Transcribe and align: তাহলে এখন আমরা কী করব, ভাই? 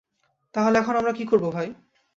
তাহলে 0.55 0.75
এখন 0.79 0.95
আমরা 0.95 1.13
কী 1.13 1.23
করব, 1.25 1.45
ভাই? 1.51 1.67